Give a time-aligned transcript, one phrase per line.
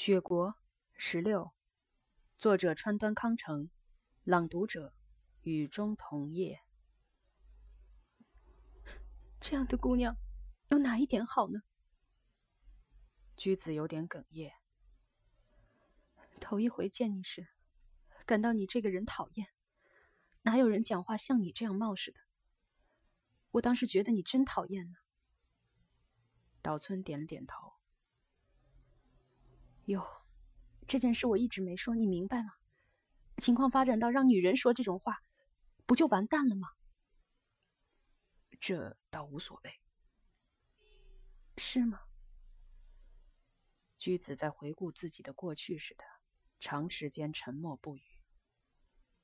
[0.00, 0.54] 雪国
[0.94, 1.52] 十六，
[2.36, 3.68] 作者川端康成，
[4.22, 4.94] 朗读者
[5.42, 6.60] 雨中桐叶。
[9.40, 10.16] 这样的姑娘，
[10.68, 11.62] 有哪一点好呢？
[13.36, 14.52] 居子有点哽咽。
[16.40, 17.48] 头一回见你时，
[18.24, 19.48] 感到你这个人讨厌，
[20.42, 22.20] 哪有人讲话像你这样冒失的？
[23.50, 24.98] 我当时觉得你真讨厌呢。
[26.62, 27.67] 岛村点了点头。
[29.88, 30.06] 哟，
[30.86, 32.52] 这件事我一直没说，你明白吗？
[33.38, 35.22] 情况发展到让女人说这种话，
[35.86, 36.68] 不就完蛋了吗？
[38.60, 39.80] 这倒无所谓，
[41.56, 42.02] 是吗？
[43.96, 46.04] 居子在回顾自己的过去似的，
[46.60, 48.02] 长时间沉默不语。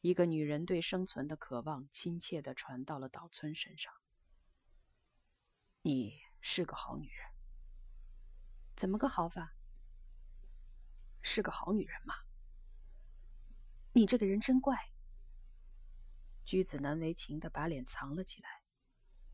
[0.01, 3.93] 一个女人对生存的渴望，亲切的传到了岛村身上。
[5.83, 7.27] 你是个好女人，
[8.75, 9.55] 怎么个好法？
[11.27, 12.15] 是个好女人嘛？
[13.95, 14.77] 你这个人真怪。
[16.45, 18.61] 居子难为情的把脸藏了起来，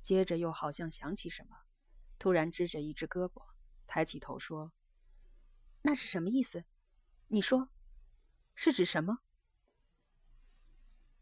[0.00, 1.56] 接着又好像想起什么，
[2.16, 3.42] 突然支着一只胳膊，
[3.88, 4.72] 抬起头说
[5.82, 6.64] ：“那是什么意思？
[7.26, 7.68] 你说，
[8.54, 9.18] 是指什么？”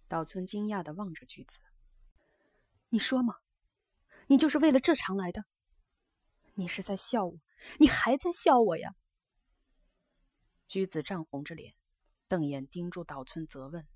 [0.06, 1.58] 岛村惊讶的望着居子
[2.90, 3.36] ：“你说嘛？
[4.26, 5.46] 你就是为了这场来的？
[6.54, 7.40] 你是在笑我？
[7.80, 8.94] 你还在笑我呀？”
[10.68, 11.74] 居子涨红着脸，
[12.28, 13.88] 瞪眼盯住岛村，责问。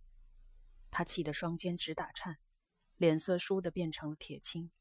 [0.90, 2.38] 他气得双肩直打颤，
[2.96, 4.72] 脸色倏地变成了铁青，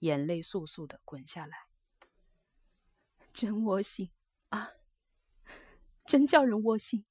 [0.00, 1.56] 眼泪簌簌地滚下来。
[3.32, 4.10] 真窝心
[4.48, 4.70] 啊！
[6.04, 7.04] 真叫人窝心。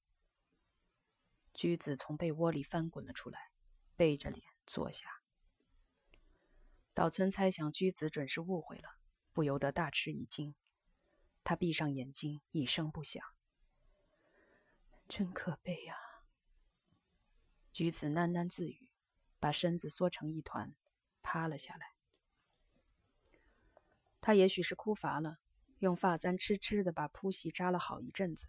[1.54, 3.52] 居子从被窝里翻滚了出来，
[3.96, 5.22] 背着脸坐下。
[6.94, 8.98] 岛村猜想居子准是误会了，
[9.32, 10.56] 不由得大吃一惊。
[11.44, 13.35] 他闭上眼睛，一声不响。
[15.08, 15.96] 真可悲呀！
[17.72, 18.90] 菊子喃喃自语，
[19.40, 20.76] 把身子缩成一团，
[21.22, 21.96] 趴了下来。
[24.20, 25.38] 他也许是哭乏了，
[25.80, 28.48] 用发簪痴痴的把铺席扎了好一阵子，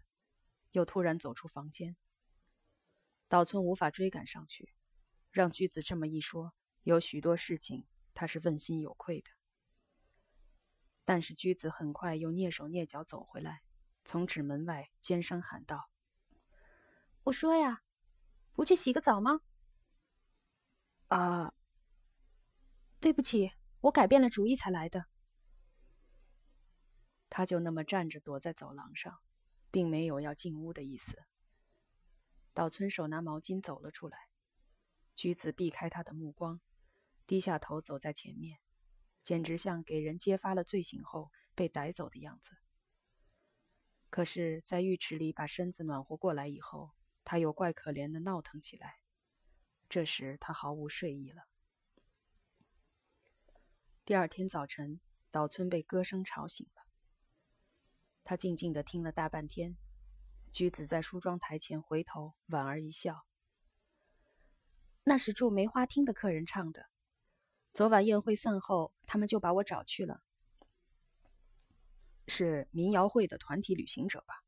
[0.72, 1.96] 又突然走出房间。
[3.28, 4.72] 岛村无法追赶上去，
[5.30, 9.30] 让菊子这么一说，有许多事情他是问心有愧的。
[11.04, 13.62] 但是菊子很快又蹑手蹑脚走回来，
[14.04, 15.90] 从纸门外尖声喊道。
[17.26, 17.82] 我说呀，
[18.52, 19.40] 不去洗个澡吗？
[21.08, 21.52] 啊，
[23.00, 23.50] 对不起，
[23.80, 25.06] 我改变了主意才来的。
[27.28, 29.18] 他就那么站着躲在走廊上，
[29.72, 31.24] 并没有要进屋的意思。
[32.54, 34.28] 岛村手拿毛巾走了出来，
[35.16, 36.60] 菊子避开他的目光，
[37.26, 38.60] 低下头走在前面，
[39.24, 42.52] 简直像给人揭发了罪行后被逮走的样子。
[44.10, 46.95] 可是，在浴池里把身子暖和过来以后。
[47.26, 49.00] 他又怪可怜的闹腾起来，
[49.88, 51.42] 这时他毫无睡意了。
[54.04, 55.00] 第二天早晨，
[55.32, 56.82] 岛村被歌声吵醒了。
[58.22, 59.76] 他静静的听了大半天。
[60.52, 63.26] 居子在梳妆台前回头，莞尔一笑
[65.02, 66.86] ：“那是住梅花厅的客人唱的。
[67.74, 70.22] 昨晚宴会散后，他们就把我找去了。
[72.28, 74.44] 是民谣会的团体旅行者吧？”“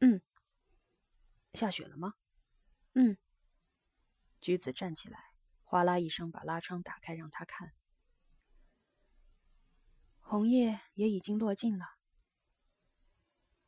[0.00, 0.22] 嗯。”
[1.52, 2.14] 下雪了吗？
[2.94, 3.16] 嗯。
[4.40, 5.32] 橘子站起来，
[5.64, 7.74] 哗啦一声把拉窗打开，让他看。
[10.20, 11.84] 红叶也已经落尽了。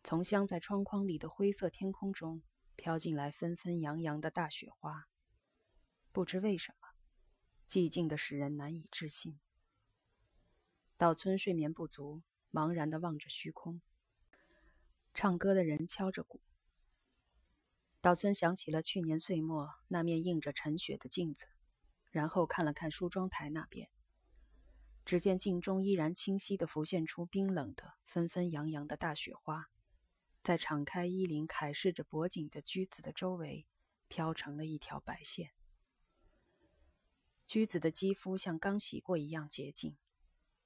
[0.02, 2.42] 从镶在窗框里的灰色天空中
[2.74, 5.08] 飘进来纷纷扬扬的大雪花，
[6.10, 6.88] 不知为什么，
[7.68, 9.38] 寂静的使人难以置信。
[10.96, 13.82] 岛村睡眠不足，茫然的望着虚空。
[15.12, 16.40] 唱歌的人敲着鼓。
[18.02, 21.46] 岛村想起了去年岁末那面映着晨雪的镜子，
[22.10, 23.88] 然后看了看梳妆台那边，
[25.04, 29.66] 只见镜中依然清晰地浮现出冰冷的、纷纷扬扬的大雪花，
[30.42, 33.68] 在敞开衣领、凯视着脖颈的居子的周围
[34.08, 35.52] 飘成了一条白线。
[37.46, 39.96] 居子的肌肤像刚洗过一样洁净，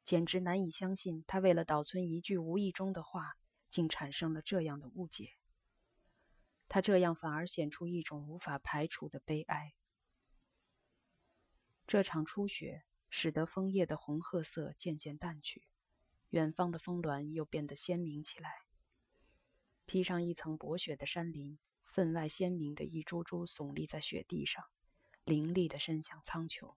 [0.03, 3.37] 简直难以相信，他为了岛村一句无意中的话，
[3.69, 5.36] 竟产生了这样的误解。
[6.69, 9.75] 他这样反而显出一种无法排除的悲哀。
[11.87, 15.69] 这场初雪使得枫叶的红褐色渐渐淡去，
[16.31, 18.51] 远方的峰峦又变得鲜明起来。
[19.85, 24.65] 披上一层薄雪的山林，分外鲜明的一株株耸立在雪地上，
[25.23, 26.75] 凌厉地伸向苍穹。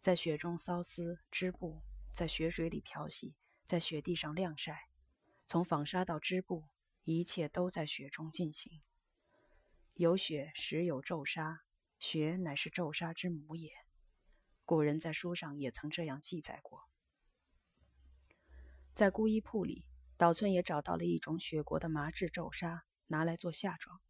[0.00, 1.82] 在雪中缫丝织布，
[2.14, 3.34] 在雪水里漂洗，
[3.66, 4.88] 在雪地上晾晒，
[5.48, 6.68] 从纺纱到织布。
[7.04, 8.82] 一切都在雪中进行。
[9.94, 11.62] 有雪，时有骤沙，
[11.98, 13.70] 雪乃是骤沙之母也。
[14.64, 16.88] 古人在书上也曾这样记载过。
[18.94, 19.86] 在孤衣铺里，
[20.16, 24.00] 岛村也找到了一种雪国的麻质皱纱，拿来做夏装。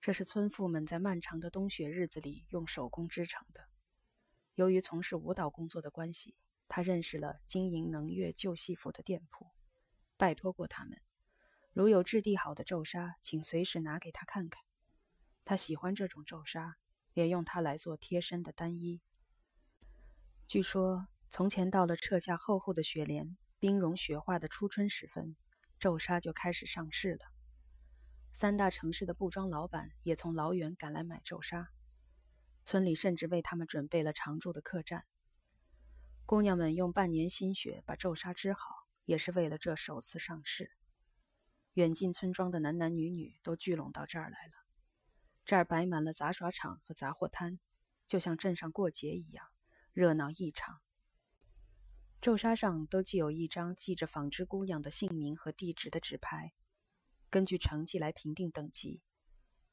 [0.00, 3.68] 这是村妇们在漫长的冬雪日子里用手工织成的。
[4.54, 6.36] 由于从事舞蹈工作的关系，
[6.68, 9.50] 他认识了经营能乐旧戏服的店铺，
[10.16, 11.00] 拜托过他们，
[11.74, 14.62] 如有质地好的皱纱，请随时拿给他看看。
[15.44, 16.76] 他喜欢这种皱纱，
[17.14, 19.02] 也用它来做贴身的单衣。
[20.46, 23.36] 据说，从前到了撤下厚厚的雪帘。
[23.58, 25.36] 冰融雪化的初春时分，
[25.78, 27.20] 皱纱就开始上市了。
[28.34, 31.70] 三大城市的布庄老板也从老远赶来买皱纱，
[32.66, 35.06] 村里甚至为他们准备了常住的客栈。
[36.26, 38.60] 姑娘们用半年心血把皱纱织好，
[39.06, 40.70] 也是为了这首次上市。
[41.74, 44.52] 远近村庄的男男女女都聚拢到这儿来了，
[45.44, 47.58] 这儿摆满了杂耍场和杂货摊，
[48.06, 49.48] 就像镇上过节一样，
[49.92, 50.80] 热闹异常。
[52.20, 56.54] 皱纱上都记有一张记着纺织姑娘的姓名和地址的纸牌，
[57.28, 59.02] 根据成绩来评定等级，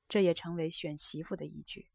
[0.09, 1.92] 这也成为选媳妇的依据。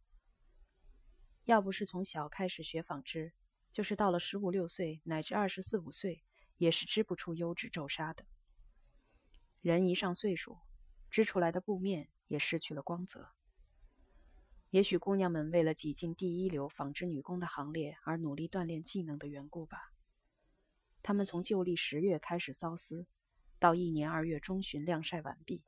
[1.46, 3.32] 要不是从小开始学纺织，
[3.72, 6.24] 就是到了十五六岁乃至二十四五岁，
[6.58, 8.24] 也是织不出优质皱纱的。
[9.66, 10.58] 人一上岁数，
[11.10, 13.30] 织出来的布面也失去了光泽。
[14.70, 19.92] 也许姑娘们为了挤进第一流纺织女工的行列而努力锻炼技能的缘故吧。
[21.02, 23.08] 她们从旧历十月开始缫丝，
[23.58, 25.64] 到一年二月中旬晾晒完毕。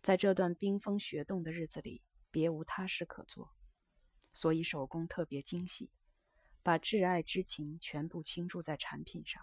[0.00, 3.52] 在这段冰封雪冻的日子里，别无他事可做，
[4.32, 5.90] 所以手工特别精细，
[6.62, 9.42] 把挚爱之情全部倾注在产品上。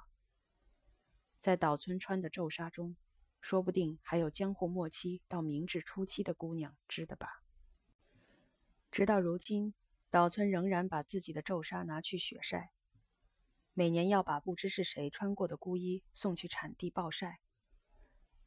[1.38, 2.96] 在岛村穿的皱纱中，
[3.42, 7.44] 说不定还有江户末期到明治初期的姑娘织的吧。
[8.92, 9.74] 直到如今，
[10.10, 12.72] 岛村仍然把自己的皱纱拿去雪晒。
[13.74, 17.40] 每年要把不知是谁穿过的孤衣送去产地暴晒，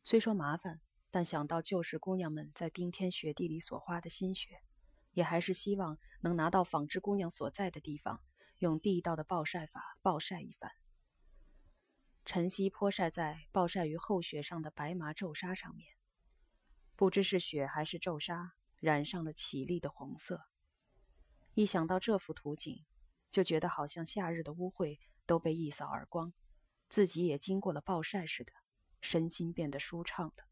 [0.02, 0.80] 虽说麻烦，
[1.10, 4.60] 但想到旧时姑娘们在冰天雪地里所花的心血，
[5.12, 8.20] 也还是希望能拿到纺织姑娘所在的地方，
[8.58, 10.70] 用地道的暴晒法暴晒一番。
[12.24, 15.94] 晨曦泼晒在暴晒于厚雪上的白麻皱纱上面，
[16.96, 20.46] 不知是雪还是皱纱，染上了绮丽的红色。
[21.54, 22.84] 一想到这幅图景，
[23.30, 24.98] 就觉得好像夏日的污秽。
[25.26, 26.34] 都被一扫而光，
[26.90, 28.52] 自己也经过了暴晒似的，
[29.00, 30.44] 身心变得舒畅了。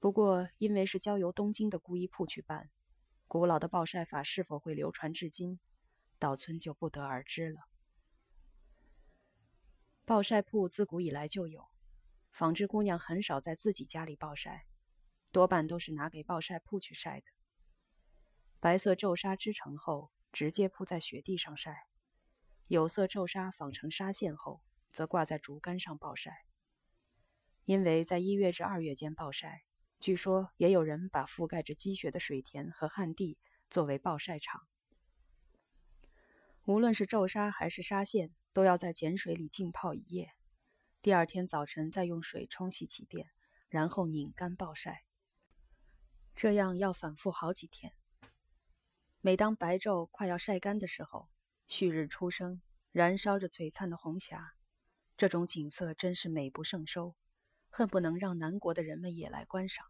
[0.00, 2.72] 不过，因为是交由东京的孤衣铺去办，
[3.28, 5.60] 古老的暴晒法是否会流传至今，
[6.18, 7.60] 岛村就不得而知了。
[10.06, 11.66] 暴晒铺自古以来就有，
[12.30, 14.66] 纺织姑娘很少在自己家里暴晒，
[15.32, 17.26] 多半都是拿给暴晒铺去晒的。
[18.60, 21.86] 白色皱纱织成后，直接铺在雪地上晒。
[22.66, 24.60] 有色皱纱纺成纱线后，
[24.92, 26.44] 则挂在竹竿上暴晒。
[27.64, 29.62] 因为在一月至二月间暴晒，
[30.00, 33.38] 据说也有人把覆盖着积雪的水田和旱地
[33.70, 34.60] 作为暴晒场。
[36.66, 40.32] 无论是皱纱还是纱线，都要在碱水里浸泡一夜，
[41.02, 43.28] 第二天早晨再用水冲洗几遍，
[43.68, 45.04] 然后拧干暴晒。
[46.36, 47.92] 这样要反复好几天。
[49.20, 51.28] 每当白昼快要晒干的时候，
[51.66, 54.54] 旭日初升，燃烧着璀璨的红霞，
[55.16, 57.16] 这种景色真是美不胜收，
[57.70, 59.84] 恨不能让南国的人们也来观赏。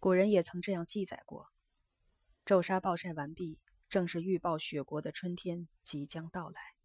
[0.00, 1.46] 古人也曾这样记载过：
[2.44, 6.77] 昼沙暴晒完毕，正是预报雪国的春天即将到来。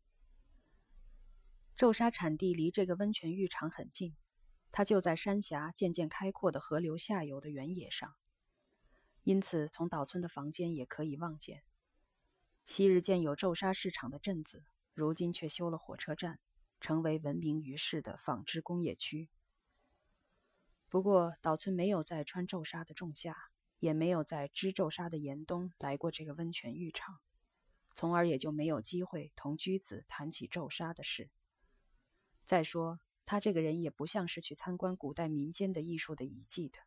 [1.83, 4.15] 皱纱产地离这个温泉浴场很近，
[4.71, 8.15] 它就在山峡渐渐开阔的河流下游的原野上，
[9.23, 11.61] 因此从岛村的房间也可以望见。
[12.63, 14.63] 昔日建有皱纱市场的镇子，
[14.93, 16.39] 如今却修了火车站，
[16.79, 19.27] 成为闻名于世的纺织工业区。
[20.87, 23.35] 不过，岛村没有在穿皱纱的仲夏，
[23.79, 27.19] 也没有在织皱纱的严冬来过这个温泉浴场，
[27.93, 31.29] 从而也就没有机会同居子谈起皱纱的事。
[32.45, 36.79] 再说，他这个人也不像是去参观古代民间的艺术的遗迹的。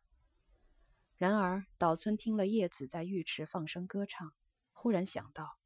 [1.15, 4.33] 然而，岛村听了叶子在浴池放声歌唱，
[4.71, 5.57] 忽然想到。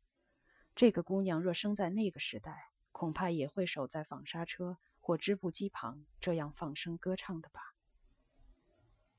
[0.73, 7.75] 这个姑娘若生在那个时代，恐怕也会守在纺纱车或织布机旁，这样放声歌唱的吧。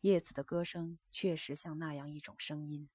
[0.00, 2.88] 叶子的歌声确实像那样一种声音。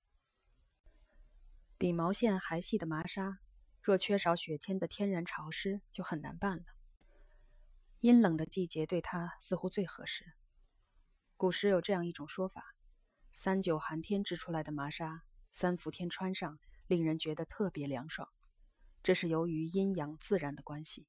[1.78, 3.40] 比毛线还细的麻纱，
[3.84, 6.64] 若缺少雪天的天然潮湿，就很难办了。
[8.02, 10.34] 阴冷的季节对它似乎最合适，
[11.36, 12.76] 古时有这样一种说法：
[13.34, 18.30] 三九寒天织出来的麻纱，三伏天穿上，令人觉得特别凉爽。
[19.02, 21.08] 这是由于阴阳自然的关系。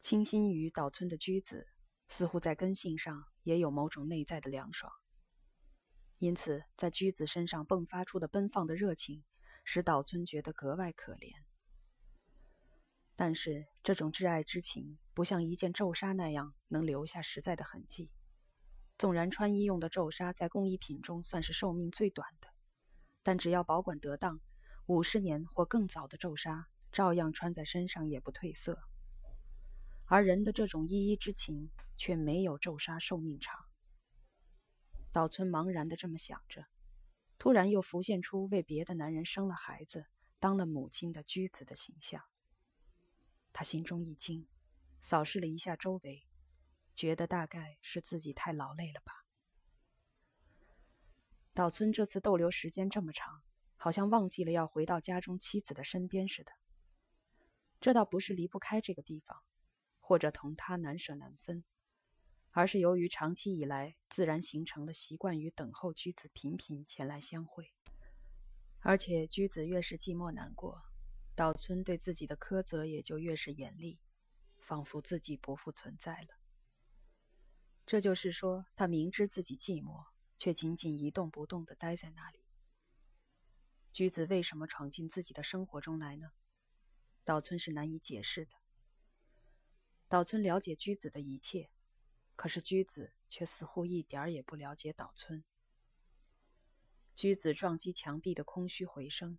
[0.00, 1.68] 倾心于岛村的居子，
[2.08, 4.92] 似乎在根性上也有某种内在的凉爽。
[6.18, 9.22] 因此，在居子身上迸发出的奔放的热情，
[9.64, 11.30] 使岛村觉得格外可怜。
[13.20, 18.12] 但是，这种挚爱之情不像一件皱纱那样能留下实在的痕迹。
[18.96, 22.46] 纵然穿衣用的皱纱在工艺品中算是寿命最短的，
[23.24, 24.40] 但只要保管得当，
[24.86, 28.78] 五十年或更早的皱纱照样穿在身上也不褪色。
[30.06, 33.64] 而人的这种依依之情却没有皱纱寿命长。
[35.10, 36.66] 岛村茫然地这么想着，
[37.36, 40.06] 突然又浮现出为别的男人生了孩子、
[40.38, 42.22] 当了母亲的居子的形象。
[43.58, 44.46] 他心中一惊，
[45.00, 46.28] 扫视了一下周围。
[46.94, 49.26] 觉得大概是自己太劳累了吧。
[51.54, 53.42] 岛村这次逗留时间这么长，
[53.74, 56.52] 好像忘记了要回到家中妻子的身边似的。
[57.80, 59.42] 这倒不是离不开这个地方，
[59.98, 61.64] 或者同他难舍难分，
[62.52, 67.74] 而是由于长期以来自然形成了习惯于等候居子频频前来相会，
[68.78, 70.80] 而且居子越是寂寞难过，
[71.38, 74.00] 岛村对自己的苛责也就越是严厉，
[74.58, 76.40] 仿佛自己不复存在了。
[77.86, 82.40] 这就是说，他明知自己寂寞，却仅仅一动不动地待在那里。
[83.92, 86.32] 居子为什么闯进自己的生活中来呢？
[87.22, 88.56] 岛村是难以解释的。
[90.08, 91.70] 岛村了解居子的一切，
[92.34, 95.44] 可是居子却似乎一点儿也不了解岛村。
[97.14, 99.38] 居子撞击墙壁的空虚回声，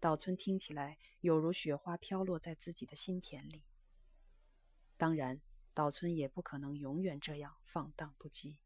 [0.00, 3.62] 岛村听起来有如雪花飘落在自己的心田里。
[4.96, 5.40] 当然。
[5.72, 8.58] 岛村也不可能永远这样放荡不羁。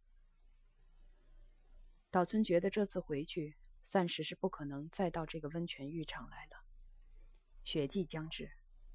[2.10, 6.64] 岛村觉得这次回去暂时是不可能再到这个温泉浴场来了。
[7.62, 8.50] 雪季将至，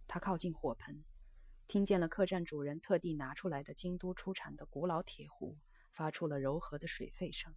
[0.08, 1.05] 他靠近火盆，
[1.67, 5.60] 听见了客栈主人特地拿出来的京都出产的古老铁壶
[5.91, 7.55] 发出了柔和的水沸声。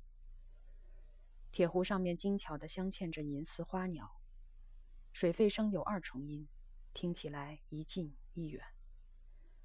[1.50, 4.20] 铁壶上面精巧地镶嵌着银丝花鸟，
[5.12, 6.48] 水沸声有二重音，
[6.94, 8.64] 听起来一近一远。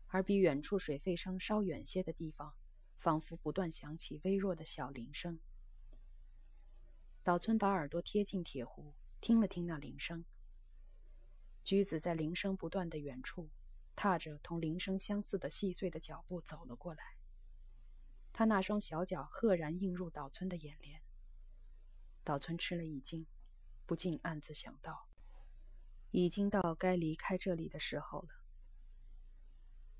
[0.07, 2.55] 而比远处水沸声稍远些的地方，
[2.97, 5.39] 仿佛不断响起微弱的小铃声。
[7.23, 10.23] 岛村把耳朵贴近铁壶，听了听那铃声。
[11.63, 13.49] 驹子在铃声不断的远处，
[13.95, 17.17] 踏着同铃声相似的细碎的脚步走了过来。
[18.31, 21.01] 他那双小脚赫然映入岛村的眼帘。
[22.23, 23.25] 岛村吃了一惊，
[23.85, 25.09] 不禁暗自想到：
[26.19, 28.29] 已经到该离开这里的时候了。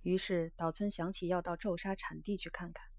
[0.02, 2.90] 于是岛村想起要到皱纱产地去看看。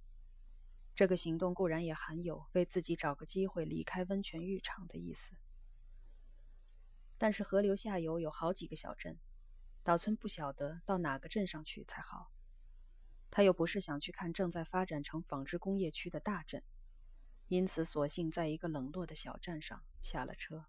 [0.95, 5.33] 这个行动固然也含有为自己找个机会离开温泉浴场的意思，
[7.17, 9.19] 但是河流下游有好几个小镇，
[9.83, 12.31] 岛村不晓得到哪个镇上去才好。
[13.31, 16.63] 他又不是想去看正在发展成纺织工业区的大镇，
[17.49, 20.67] 因此索性在一个冷落的小站上下了车，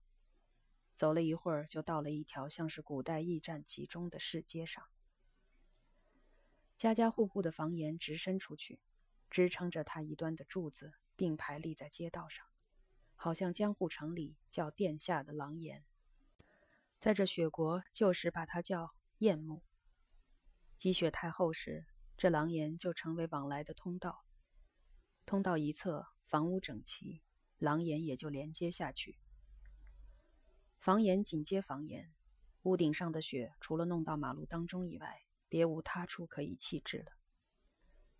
[1.00, 4.84] 走了一会儿，就到了一条像是古代驿站集中的市街上。
[6.76, 8.82] 家家户户的房檐直伸出去，
[9.30, 12.46] 支撑着它一端的柱子并排立在街道上，
[13.16, 15.86] 好像江户城里叫殿下的廊檐。
[17.00, 19.64] 在这雪国旧时把它叫雁木。
[20.76, 21.86] 积雪太厚时，
[22.18, 24.26] 这廊檐就成为往来的通道。
[25.26, 27.22] 通道一侧房屋整齐，
[27.58, 29.18] 廊檐也就连接下去。
[30.80, 32.12] 房檐紧接房檐，
[32.64, 35.22] 屋顶上的雪除了弄到马路当中以外。
[35.52, 37.12] 别无他处可以弃置了，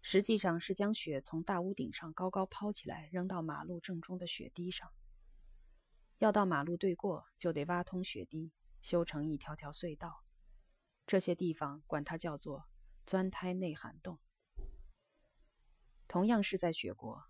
[0.02, 4.92] 实际上是将雪从大屋顶上高高抛起来，扔到马路正中的雪地上。
[6.18, 8.52] 要到马路对过，就得挖通雪地，
[8.82, 10.24] 修成一条条隧道。
[11.06, 12.66] 这些地方管它叫做
[13.06, 14.18] “钻胎内涵洞”。
[16.10, 17.26] 同样是在雪国，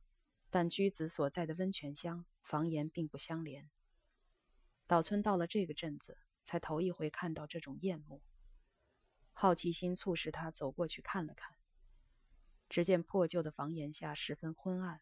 [0.49, 3.69] 但居子所在的温泉乡房檐并不相连。
[4.89, 8.23] 岛村到了这个镇子，才头一回看到这种艳幕。
[9.33, 11.55] 好奇心促使他走过去看了看。
[12.69, 15.01] 只见破旧的房檐下十分昏暗，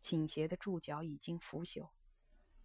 [0.00, 1.90] 倾斜的柱脚已经腐朽，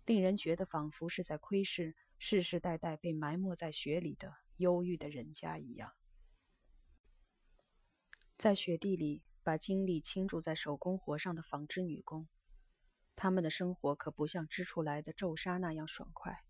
[0.06, 5.92] 令人觉得仿佛是在窥视世世代代被埋没在雪里的忧郁的人家一样。
[8.38, 12.30] 在雪地里把精力倾注在手工活上的纺织女工，
[13.18, 16.46] 他们的生活可不像织出来的皱纱那样爽快。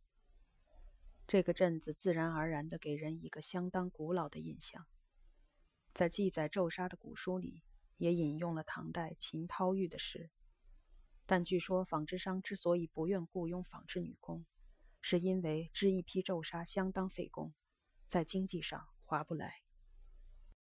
[1.26, 4.86] 这个镇子自然而然地给人一个相当古老的印象。
[5.94, 7.64] 在记载皱纱的古书里，
[7.96, 10.30] 也引用了唐代秦涛玉的诗，
[11.26, 14.46] 但据说纺织商之所以不愿雇佣纺织女工，
[15.00, 17.54] 是因为织一批皱纱相当费工，
[18.10, 19.67] 在经济上划不来。